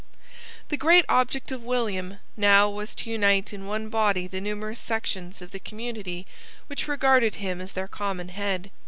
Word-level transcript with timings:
The 0.69 0.77
great 0.77 1.05
object 1.07 1.51
of 1.51 1.61
William 1.61 2.17
now 2.35 2.67
was 2.67 2.95
to 2.95 3.09
unite 3.11 3.53
in 3.53 3.67
one 3.67 3.89
body 3.89 4.25
the 4.25 4.41
numerous 4.41 4.79
sections 4.79 5.43
of 5.43 5.51
the 5.51 5.59
community 5.59 6.25
which 6.65 6.87
regarded 6.87 7.35
him 7.35 7.61
as 7.61 7.73
their 7.73 7.87
common 7.87 8.29
head. 8.29 8.71